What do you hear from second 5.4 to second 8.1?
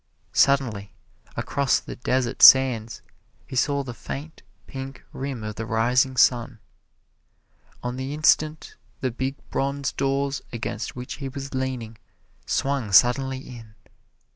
of the rising sun. On